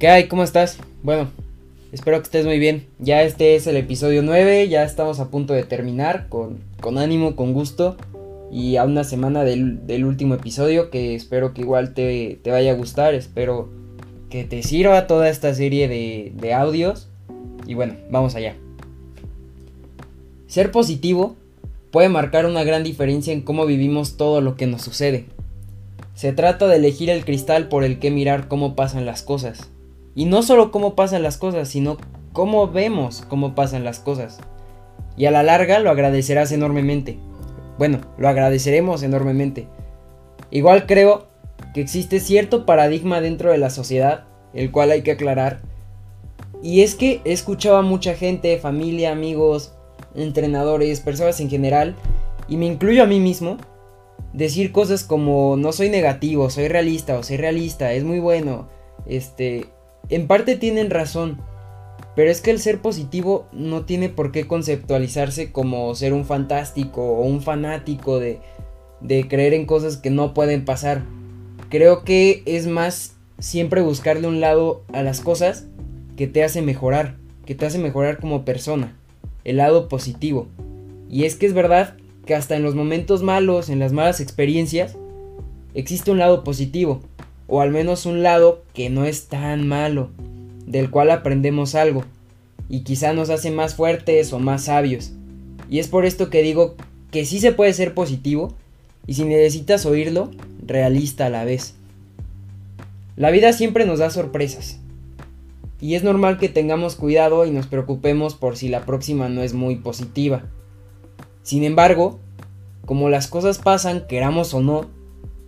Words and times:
¿Qué 0.00 0.08
hay? 0.08 0.28
¿Cómo 0.28 0.44
estás? 0.44 0.78
Bueno, 1.02 1.28
espero 1.92 2.16
que 2.16 2.22
estés 2.22 2.46
muy 2.46 2.58
bien. 2.58 2.86
Ya 3.00 3.22
este 3.22 3.54
es 3.54 3.66
el 3.66 3.76
episodio 3.76 4.22
9, 4.22 4.66
ya 4.70 4.82
estamos 4.82 5.20
a 5.20 5.28
punto 5.28 5.52
de 5.52 5.62
terminar 5.62 6.30
con, 6.30 6.60
con 6.80 6.96
ánimo, 6.96 7.36
con 7.36 7.52
gusto. 7.52 7.98
Y 8.50 8.76
a 8.76 8.84
una 8.84 9.04
semana 9.04 9.44
del, 9.44 9.86
del 9.86 10.06
último 10.06 10.36
episodio 10.36 10.88
que 10.88 11.14
espero 11.14 11.52
que 11.52 11.60
igual 11.60 11.92
te, 11.92 12.40
te, 12.42 12.50
vaya 12.50 12.72
a 12.72 12.76
gustar. 12.76 13.12
Espero 13.12 13.68
que 14.30 14.44
te 14.44 14.62
sirva 14.62 15.06
toda 15.06 15.28
esta 15.28 15.52
serie 15.52 15.86
de, 15.86 16.32
de 16.34 16.54
audios. 16.54 17.10
Y 17.66 17.74
bueno, 17.74 17.92
vamos 18.10 18.34
allá. 18.36 18.56
Ser 20.46 20.70
positivo 20.70 21.36
puede 21.90 22.08
marcar 22.08 22.46
una 22.46 22.64
gran 22.64 22.84
diferencia 22.84 23.34
en 23.34 23.42
cómo 23.42 23.66
vivimos 23.66 24.16
todo 24.16 24.40
lo 24.40 24.56
que 24.56 24.66
nos 24.66 24.80
sucede. 24.80 25.26
Se 26.14 26.32
trata 26.32 26.68
de 26.68 26.76
elegir 26.76 27.10
el 27.10 27.26
cristal 27.26 27.68
por 27.68 27.84
el 27.84 27.98
que 27.98 28.10
mirar 28.10 28.48
cómo 28.48 28.74
pasan 28.74 29.04
las 29.04 29.20
cosas. 29.20 29.68
Y 30.14 30.24
no 30.24 30.42
solo 30.42 30.70
cómo 30.70 30.94
pasan 30.94 31.22
las 31.22 31.36
cosas, 31.36 31.68
sino 31.68 31.96
cómo 32.32 32.68
vemos 32.68 33.24
cómo 33.28 33.54
pasan 33.54 33.84
las 33.84 33.98
cosas. 33.98 34.38
Y 35.16 35.26
a 35.26 35.30
la 35.30 35.42
larga 35.42 35.78
lo 35.80 35.90
agradecerás 35.90 36.52
enormemente. 36.52 37.18
Bueno, 37.78 38.00
lo 38.18 38.28
agradeceremos 38.28 39.02
enormemente. 39.02 39.66
Igual 40.50 40.86
creo 40.86 41.28
que 41.74 41.80
existe 41.80 42.20
cierto 42.20 42.66
paradigma 42.66 43.20
dentro 43.20 43.50
de 43.50 43.58
la 43.58 43.70
sociedad, 43.70 44.24
el 44.54 44.70
cual 44.70 44.90
hay 44.90 45.02
que 45.02 45.12
aclarar. 45.12 45.60
Y 46.62 46.82
es 46.82 46.94
que 46.94 47.20
he 47.24 47.32
escuchado 47.32 47.76
a 47.76 47.82
mucha 47.82 48.14
gente, 48.14 48.58
familia, 48.58 49.12
amigos, 49.12 49.74
entrenadores, 50.14 51.00
personas 51.00 51.40
en 51.40 51.48
general, 51.48 51.94
y 52.48 52.56
me 52.56 52.66
incluyo 52.66 53.02
a 53.02 53.06
mí 53.06 53.20
mismo, 53.20 53.56
decir 54.32 54.72
cosas 54.72 55.04
como 55.04 55.56
no 55.56 55.72
soy 55.72 55.88
negativo, 55.88 56.50
soy 56.50 56.68
realista 56.68 57.18
o 57.18 57.22
soy 57.22 57.36
realista, 57.36 57.92
es 57.92 58.04
muy 58.04 58.18
bueno. 58.18 58.68
Este, 59.06 59.68
en 60.08 60.26
parte 60.26 60.56
tienen 60.56 60.90
razón, 60.90 61.38
pero 62.16 62.30
es 62.30 62.40
que 62.40 62.50
el 62.50 62.58
ser 62.58 62.80
positivo 62.80 63.46
no 63.52 63.84
tiene 63.84 64.08
por 64.08 64.32
qué 64.32 64.46
conceptualizarse 64.46 65.52
como 65.52 65.94
ser 65.94 66.12
un 66.12 66.24
fantástico 66.24 67.02
o 67.02 67.22
un 67.22 67.40
fanático 67.40 68.18
de, 68.18 68.40
creer 69.28 69.54
en 69.54 69.66
cosas 69.66 69.96
que 69.96 70.10
no 70.10 70.34
pueden 70.34 70.64
pasar. 70.64 71.04
Creo 71.68 72.04
que 72.04 72.42
es 72.46 72.66
más 72.66 73.16
siempre 73.38 73.80
buscarle 73.80 74.26
un 74.26 74.40
lado 74.40 74.82
a 74.92 75.02
las 75.02 75.20
cosas 75.20 75.66
que 76.16 76.26
te 76.26 76.42
hace 76.42 76.62
mejorar, 76.62 77.16
que 77.46 77.54
te 77.54 77.64
hace 77.64 77.78
mejorar 77.78 78.18
como 78.18 78.44
persona, 78.44 78.96
el 79.44 79.56
lado 79.56 79.88
positivo. 79.88 80.48
Y 81.08 81.24
es 81.24 81.36
que 81.36 81.46
es 81.46 81.54
verdad 81.54 81.96
que 82.26 82.34
hasta 82.34 82.56
en 82.56 82.62
los 82.62 82.74
momentos 82.74 83.22
malos, 83.22 83.70
en 83.70 83.78
las 83.78 83.92
malas 83.92 84.20
experiencias, 84.20 84.96
existe 85.74 86.10
un 86.10 86.18
lado 86.18 86.44
positivo, 86.44 87.00
o 87.50 87.60
al 87.60 87.70
menos 87.72 88.06
un 88.06 88.22
lado 88.22 88.62
que 88.72 88.88
no 88.90 89.04
es 89.04 89.26
tan 89.26 89.66
malo, 89.66 90.10
del 90.66 90.88
cual 90.88 91.10
aprendemos 91.10 91.74
algo, 91.74 92.04
y 92.68 92.80
quizá 92.80 93.12
nos 93.12 93.28
hace 93.28 93.50
más 93.50 93.74
fuertes 93.74 94.32
o 94.32 94.38
más 94.38 94.64
sabios. 94.64 95.12
Y 95.68 95.80
es 95.80 95.88
por 95.88 96.06
esto 96.06 96.30
que 96.30 96.42
digo 96.42 96.76
que 97.10 97.24
sí 97.24 97.40
se 97.40 97.50
puede 97.50 97.72
ser 97.72 97.92
positivo, 97.92 98.54
y 99.04 99.14
si 99.14 99.24
necesitas 99.24 99.84
oírlo, 99.84 100.30
realista 100.64 101.26
a 101.26 101.30
la 101.30 101.44
vez. 101.44 101.74
La 103.16 103.32
vida 103.32 103.52
siempre 103.52 103.84
nos 103.84 103.98
da 103.98 104.10
sorpresas, 104.10 104.78
y 105.80 105.96
es 105.96 106.04
normal 106.04 106.38
que 106.38 106.48
tengamos 106.48 106.94
cuidado 106.94 107.46
y 107.46 107.50
nos 107.50 107.66
preocupemos 107.66 108.34
por 108.36 108.56
si 108.56 108.68
la 108.68 108.86
próxima 108.86 109.28
no 109.28 109.42
es 109.42 109.54
muy 109.54 109.74
positiva. 109.74 110.44
Sin 111.42 111.64
embargo, 111.64 112.20
como 112.86 113.08
las 113.08 113.26
cosas 113.26 113.58
pasan, 113.58 114.06
queramos 114.06 114.54
o 114.54 114.60
no, 114.60 114.86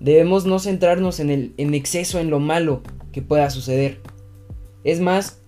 debemos 0.00 0.46
no 0.46 0.58
centrarnos 0.58 1.20
en 1.20 1.30
el 1.30 1.54
en 1.56 1.74
exceso 1.74 2.18
en 2.18 2.30
lo 2.30 2.40
malo 2.40 2.82
que 3.12 3.22
pueda 3.22 3.50
suceder. 3.50 4.00
Es 4.84 5.00
más, 5.00 5.40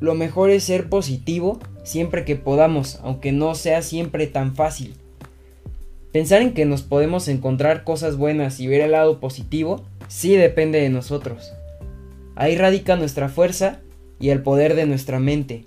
lo 0.00 0.14
mejor 0.14 0.50
es 0.50 0.64
ser 0.64 0.88
positivo 0.88 1.60
siempre 1.84 2.24
que 2.24 2.36
podamos, 2.36 2.98
aunque 3.02 3.32
no 3.32 3.54
sea 3.54 3.82
siempre 3.82 4.26
tan 4.26 4.54
fácil. 4.54 4.94
Pensar 6.12 6.42
en 6.42 6.52
que 6.52 6.64
nos 6.64 6.82
podemos 6.82 7.28
encontrar 7.28 7.84
cosas 7.84 8.16
buenas 8.16 8.60
y 8.60 8.66
ver 8.66 8.82
el 8.82 8.92
lado 8.92 9.20
positivo 9.20 9.82
sí 10.08 10.36
depende 10.36 10.80
de 10.80 10.90
nosotros. 10.90 11.52
Ahí 12.34 12.56
radica 12.56 12.96
nuestra 12.96 13.28
fuerza 13.28 13.80
y 14.20 14.30
el 14.30 14.42
poder 14.42 14.74
de 14.74 14.86
nuestra 14.86 15.18
mente. 15.18 15.66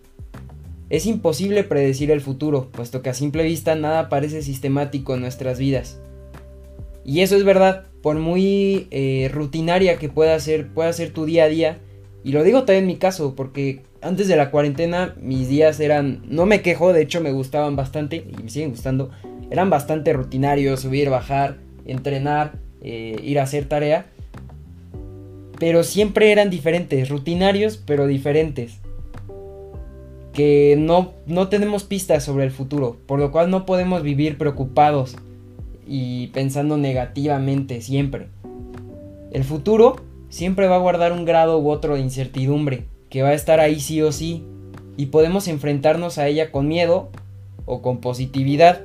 Es 0.89 1.07
imposible 1.07 1.63
predecir 1.63 2.11
el 2.11 2.21
futuro, 2.21 2.69
puesto 2.71 3.01
que 3.01 3.09
a 3.09 3.15
simple 3.15 3.43
vista 3.43 3.75
nada 3.75 4.07
parece 4.07 4.43
sistemático 4.43 5.15
en 5.15 5.21
nuestras 5.21 5.57
vidas. 5.57 5.99
Y 7.03 7.21
eso 7.21 7.35
es 7.35 7.43
verdad, 7.43 7.85
por 8.05 8.19
muy 8.19 8.87
eh, 8.91 9.31
rutinaria 9.33 9.97
que 9.97 10.09
pueda 10.09 10.39
ser, 10.39 10.67
pueda 10.67 10.93
ser 10.93 11.09
tu 11.09 11.25
día 11.25 11.45
a 11.45 11.47
día, 11.47 11.79
y 12.23 12.33
lo 12.33 12.43
digo 12.43 12.59
también 12.59 12.83
en 12.83 12.87
mi 12.87 12.97
caso, 12.97 13.33
porque 13.35 13.81
antes 13.99 14.27
de 14.27 14.35
la 14.35 14.51
cuarentena 14.51 15.15
mis 15.19 15.49
días 15.49 15.79
eran, 15.79 16.21
no 16.27 16.45
me 16.45 16.61
quejo, 16.61 16.93
de 16.93 17.01
hecho 17.01 17.19
me 17.19 17.31
gustaban 17.31 17.75
bastante, 17.75 18.17
y 18.17 18.43
me 18.43 18.51
siguen 18.51 18.69
gustando, 18.69 19.09
eran 19.49 19.71
bastante 19.71 20.13
rutinarios, 20.13 20.81
subir, 20.81 21.09
bajar, 21.09 21.57
entrenar, 21.87 22.59
eh, 22.83 23.19
ir 23.23 23.39
a 23.39 23.43
hacer 23.43 23.65
tarea, 23.65 24.05
pero 25.57 25.83
siempre 25.83 26.31
eran 26.31 26.51
diferentes, 26.51 27.09
rutinarios, 27.09 27.77
pero 27.77 28.05
diferentes. 28.05 28.81
Que 30.31 30.75
no, 30.77 31.13
no 31.25 31.47
tenemos 31.47 31.85
pistas 31.85 32.23
sobre 32.23 32.43
el 32.43 32.51
futuro, 32.51 32.97
por 33.07 33.17
lo 33.17 33.31
cual 33.31 33.49
no 33.49 33.65
podemos 33.65 34.03
vivir 34.03 34.37
preocupados 34.37 35.15
y 35.85 36.27
pensando 36.27 36.77
negativamente 36.77 37.81
siempre. 37.81 38.27
El 39.31 39.43
futuro 39.43 39.97
siempre 40.29 40.67
va 40.67 40.75
a 40.75 40.79
guardar 40.79 41.11
un 41.11 41.25
grado 41.25 41.59
u 41.59 41.69
otro 41.69 41.95
de 41.95 42.01
incertidumbre, 42.01 42.85
que 43.09 43.21
va 43.21 43.29
a 43.29 43.33
estar 43.33 43.59
ahí 43.59 43.79
sí 43.79 44.01
o 44.01 44.11
sí, 44.11 44.43
y 44.97 45.07
podemos 45.07 45.47
enfrentarnos 45.47 46.17
a 46.17 46.27
ella 46.27 46.51
con 46.51 46.67
miedo 46.67 47.09
o 47.65 47.81
con 47.81 47.99
positividad. 47.99 48.81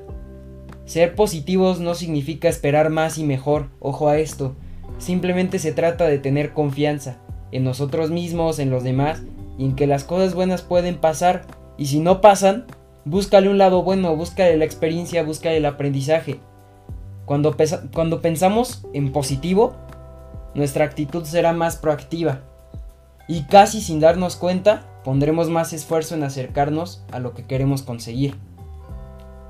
Ser 0.85 1.15
positivos 1.15 1.81
no 1.81 1.95
significa 1.95 2.49
esperar 2.49 2.91
más 2.91 3.19
y 3.19 3.25
mejor, 3.25 3.69
ojo 3.79 4.09
a 4.09 4.19
esto, 4.19 4.55
simplemente 4.99 5.59
se 5.59 5.73
trata 5.73 6.07
de 6.07 6.19
tener 6.19 6.53
confianza 6.53 7.19
en 7.53 7.65
nosotros 7.65 8.11
mismos, 8.11 8.59
en 8.59 8.71
los 8.71 8.85
demás 8.85 9.23
y 9.59 9.65
en 9.67 9.77
que 9.77 9.87
las 9.87 10.05
cosas 10.05 10.35
buenas 10.35 10.63
pueden 10.63 10.97
pasar. 10.97 11.43
Y 11.79 11.87
si 11.87 12.01
no 12.01 12.21
pasan, 12.21 12.67
búscale 13.05 13.49
un 13.49 13.59
lado 13.59 13.83
bueno, 13.83 14.15
búscale 14.17 14.57
la 14.57 14.65
experiencia, 14.65 15.23
búscale 15.23 15.59
el 15.59 15.67
aprendizaje. 15.67 16.41
Cuando, 17.31 18.21
pensamos 18.21 18.85
en 18.93 19.13
positivo, 19.13 19.77
nuestra 20.57 20.85
actitud 20.85 21.23
será 21.23 21.53
más 21.53 21.77
proactiva. 21.77 22.41
Y 23.29 23.45
casi 23.45 23.81
sin 23.81 24.01
darnos 24.01 24.35
cuenta, 24.35 24.89
pondremos 25.05 25.49
más 25.49 25.73
esfuerzo 25.73 26.17
en 26.17 26.25
acercarnos 26.25 27.05
a 27.13 27.21
lo 27.21 27.33
que 27.33 27.45
queremos 27.45 27.83
conseguir. 27.83 28.35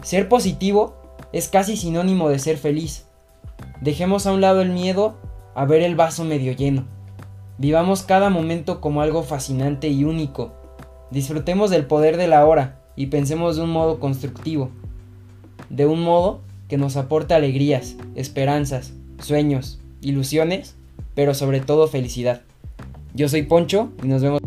Ser 0.02 0.28
positivo 0.28 0.94
es 1.32 1.48
casi 1.48 1.74
sinónimo 1.74 2.28
de 2.28 2.38
ser 2.38 2.58
feliz. 2.58 3.06
Dejemos 3.80 4.26
a 4.26 4.32
un 4.32 4.42
lado 4.42 4.60
el 4.60 4.68
miedo 4.68 5.14
a 5.54 5.64
ver 5.64 5.80
el 5.80 5.97
vaso 5.97 6.22
medio 6.22 6.52
lleno. 6.52 6.84
Vivamos 7.56 8.02
cada 8.02 8.28
momento 8.28 8.82
como 8.82 9.00
algo 9.00 9.22
fascinante 9.22 9.88
y 9.88 10.04
único. 10.04 10.52
Disfrutemos 11.10 11.70
del 11.70 11.86
poder 11.86 12.18
de 12.18 12.26
la 12.26 12.44
hora 12.44 12.82
y 12.94 13.06
pensemos 13.06 13.56
de 13.56 13.62
un 13.62 13.70
modo 13.70 14.00
constructivo. 14.00 14.68
De 15.70 15.86
un 15.86 16.02
modo 16.02 16.42
que 16.70 16.78
nos 16.78 16.97
aporte 16.97 17.34
alegrías, 17.34 17.97
esperanzas, 18.14 18.92
sueños, 19.19 19.81
ilusiones, 20.00 20.76
pero 21.16 21.34
sobre 21.34 21.60
todo 21.60 21.88
felicidad. 21.88 22.42
Yo 23.12 23.28
soy 23.28 23.42
Poncho 23.42 23.91
y 24.04 24.06
nos 24.06 24.22
vemos 24.22 24.40